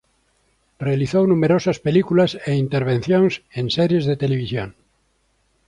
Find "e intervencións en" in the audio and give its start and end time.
2.49-3.65